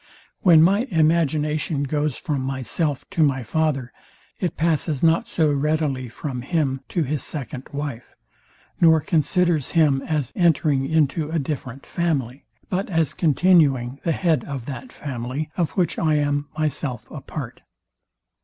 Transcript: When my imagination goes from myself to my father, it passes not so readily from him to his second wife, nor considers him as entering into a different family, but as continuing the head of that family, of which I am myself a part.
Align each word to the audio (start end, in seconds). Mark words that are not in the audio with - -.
When 0.41 0.63
my 0.63 0.85
imagination 0.89 1.83
goes 1.83 2.17
from 2.17 2.41
myself 2.41 3.07
to 3.11 3.21
my 3.21 3.43
father, 3.43 3.93
it 4.39 4.57
passes 4.57 5.03
not 5.03 5.27
so 5.27 5.51
readily 5.51 6.09
from 6.09 6.41
him 6.41 6.81
to 6.89 7.03
his 7.03 7.21
second 7.23 7.67
wife, 7.71 8.15
nor 8.79 8.99
considers 8.99 9.73
him 9.73 10.01
as 10.01 10.33
entering 10.35 10.87
into 10.89 11.29
a 11.29 11.37
different 11.37 11.85
family, 11.85 12.45
but 12.67 12.89
as 12.89 13.13
continuing 13.13 13.99
the 14.03 14.11
head 14.11 14.43
of 14.45 14.65
that 14.65 14.91
family, 14.91 15.51
of 15.55 15.77
which 15.77 15.99
I 15.99 16.15
am 16.15 16.47
myself 16.57 17.05
a 17.11 17.21
part. 17.21 17.61